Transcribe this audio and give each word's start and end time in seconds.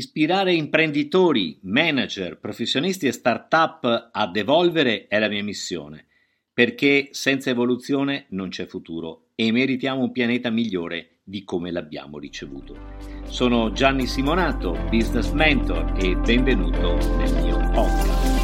Ispirare 0.00 0.54
imprenditori, 0.54 1.58
manager, 1.64 2.38
professionisti 2.38 3.06
e 3.06 3.12
start-up 3.12 4.08
ad 4.10 4.34
evolvere 4.34 5.06
è 5.08 5.18
la 5.18 5.28
mia 5.28 5.44
missione, 5.44 6.06
perché 6.54 7.08
senza 7.10 7.50
evoluzione 7.50 8.24
non 8.30 8.48
c'è 8.48 8.64
futuro 8.64 9.26
e 9.34 9.52
meritiamo 9.52 10.00
un 10.00 10.10
pianeta 10.10 10.48
migliore 10.48 11.18
di 11.22 11.44
come 11.44 11.70
l'abbiamo 11.70 12.18
ricevuto. 12.18 12.78
Sono 13.26 13.72
Gianni 13.72 14.06
Simonato, 14.06 14.72
business 14.88 15.32
mentor 15.32 15.92
e 16.02 16.16
benvenuto 16.16 16.96
nel 17.18 17.34
mio 17.34 17.58
podcast. 17.70 18.38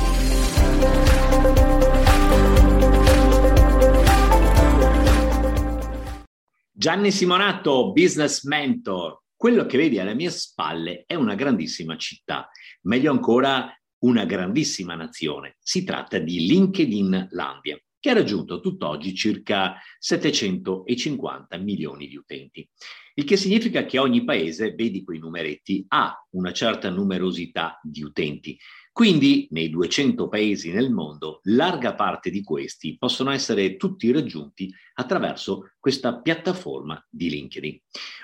Gianni 6.70 7.10
Simonato, 7.10 7.92
business 7.92 8.44
mentor, 8.44 9.24
quello 9.36 9.66
che 9.66 9.76
vedi 9.76 9.98
alle 9.98 10.14
mie 10.14 10.30
spalle 10.30 11.04
è 11.06 11.14
una 11.14 11.34
grandissima 11.34 11.96
città, 11.96 12.48
meglio 12.82 13.10
ancora 13.10 13.70
una 13.98 14.24
grandissima 14.24 14.94
nazione. 14.94 15.56
Si 15.60 15.84
tratta 15.84 16.18
di 16.18 16.46
LinkedIn 16.46 17.28
Landia, 17.30 17.78
che 17.98 18.10
ha 18.10 18.14
raggiunto 18.14 18.60
tutt'oggi 18.60 19.14
circa 19.14 19.76
750 19.98 21.56
milioni 21.58 22.06
di 22.06 22.16
utenti. 22.16 22.68
Il 23.14 23.24
che 23.24 23.36
significa 23.36 23.84
che 23.84 23.98
ogni 23.98 24.24
paese, 24.24 24.74
vedi 24.74 25.02
quei 25.02 25.18
numeretti, 25.18 25.84
ha 25.88 26.14
una 26.30 26.52
certa 26.52 26.90
numerosità 26.90 27.80
di 27.82 28.02
utenti. 28.02 28.58
Quindi 28.92 29.48
nei 29.50 29.68
200 29.68 30.28
paesi 30.28 30.70
nel 30.70 30.90
mondo, 30.90 31.40
larga 31.44 31.94
parte 31.94 32.30
di 32.30 32.42
questi 32.42 32.96
possono 32.96 33.30
essere 33.30 33.76
tutti 33.76 34.10
raggiunti 34.10 34.72
attraverso 34.94 35.72
questa 35.78 36.20
piattaforma 36.20 37.04
di 37.10 37.28
LinkedIn. 37.28 37.80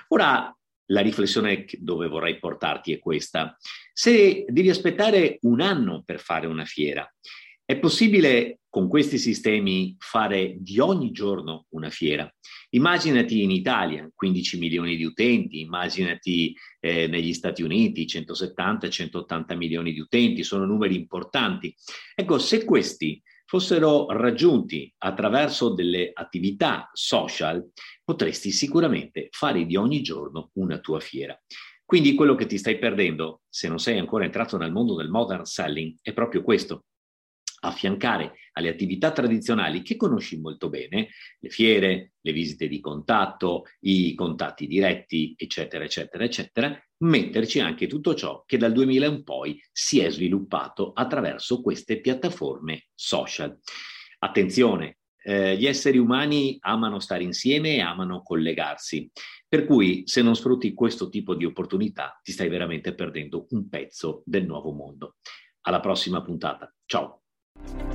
Ora, 0.09 0.55
la 0.93 1.01
riflessione 1.01 1.65
dove 1.79 2.07
vorrei 2.07 2.37
portarti 2.37 2.93
è 2.93 2.99
questa. 2.99 3.57
Se 3.91 4.45
devi 4.47 4.69
aspettare 4.69 5.39
un 5.41 5.59
anno 5.59 6.03
per 6.05 6.19
fare 6.19 6.47
una 6.47 6.65
fiera, 6.65 7.11
è 7.65 7.77
possibile 7.77 8.59
con 8.69 8.87
questi 8.87 9.17
sistemi 9.17 9.95
fare 9.99 10.55
di 10.57 10.79
ogni 10.79 11.11
giorno 11.11 11.65
una 11.69 11.89
fiera. 11.89 12.31
Immaginati 12.71 13.41
in 13.41 13.51
Italia 13.51 14.09
15 14.13 14.57
milioni 14.57 14.95
di 14.95 15.03
utenti, 15.03 15.59
immaginati 15.59 16.55
eh, 16.79 17.07
negli 17.07 17.33
Stati 17.33 17.61
Uniti 17.61 18.05
170-180 18.05 19.55
milioni 19.55 19.93
di 19.93 19.99
utenti, 19.99 20.43
sono 20.43 20.65
numeri 20.65 20.95
importanti. 20.95 21.73
Ecco, 22.15 22.39
se 22.39 22.65
questi 22.65 23.21
fossero 23.53 24.07
raggiunti 24.07 24.91
attraverso 24.97 25.75
delle 25.75 26.09
attività 26.11 26.89
social, 26.91 27.63
potresti 28.03 28.49
sicuramente 28.49 29.27
fare 29.29 29.67
di 29.67 29.75
ogni 29.75 30.01
giorno 30.01 30.49
una 30.53 30.79
tua 30.79 30.99
fiera. 30.99 31.39
Quindi 31.85 32.15
quello 32.15 32.33
che 32.33 32.47
ti 32.47 32.57
stai 32.57 32.79
perdendo, 32.79 33.41
se 33.47 33.67
non 33.67 33.77
sei 33.77 33.99
ancora 33.99 34.25
entrato 34.25 34.57
nel 34.57 34.71
mondo 34.71 34.95
del 34.95 35.09
modern 35.09 35.45
selling, 35.45 35.97
è 36.01 36.13
proprio 36.13 36.41
questo, 36.41 36.85
affiancare 37.63 38.33
alle 38.53 38.69
attività 38.69 39.11
tradizionali 39.11 39.81
che 39.81 39.95
conosci 39.95 40.39
molto 40.39 40.69
bene, 40.69 41.09
le 41.39 41.49
fiere, 41.49 42.13
le 42.21 42.31
visite 42.31 42.67
di 42.67 42.79
contatto, 42.79 43.65
i 43.81 44.13
contatti 44.13 44.67
diretti, 44.67 45.33
eccetera, 45.37 45.83
eccetera, 45.83 46.23
eccetera, 46.23 46.83
metterci 46.99 47.59
anche 47.59 47.87
tutto 47.87 48.13
ciò 48.13 48.43
che 48.45 48.57
dal 48.57 48.71
2000 48.71 49.05
in 49.05 49.23
poi 49.23 49.61
si 49.71 49.99
è 49.99 50.09
sviluppato 50.09 50.91
attraverso 50.93 51.61
queste 51.61 51.99
piattaforme 51.99 52.87
social. 52.93 53.57
Attenzione, 54.19 54.97
eh, 55.23 55.57
gli 55.57 55.65
esseri 55.65 55.97
umani 55.97 56.57
amano 56.61 56.99
stare 56.99 57.23
insieme 57.23 57.75
e 57.75 57.81
amano 57.81 58.21
collegarsi, 58.21 59.09
per 59.47 59.65
cui 59.65 60.03
se 60.05 60.21
non 60.21 60.35
sfrutti 60.35 60.73
questo 60.73 61.09
tipo 61.09 61.33
di 61.33 61.45
opportunità 61.45 62.19
ti 62.21 62.31
stai 62.31 62.49
veramente 62.49 62.93
perdendo 62.93 63.47
un 63.49 63.69
pezzo 63.69 64.21
del 64.25 64.45
nuovo 64.45 64.71
mondo. 64.71 65.15
Alla 65.61 65.79
prossima 65.79 66.21
puntata. 66.21 66.73
Ciao! 66.85 67.22
you 67.55 67.92